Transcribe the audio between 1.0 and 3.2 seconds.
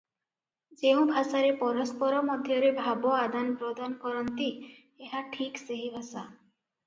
ଭାଷାରେ ପରସ୍ପର ମଧ୍ୟରେ ଭାବ